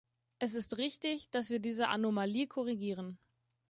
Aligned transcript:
Es 0.39 0.55
ist 0.55 0.79
richtig, 0.79 1.29
dass 1.29 1.51
wir 1.51 1.59
diese 1.59 1.89
Anomalie 1.89 2.47
korrigieren. 2.47 3.19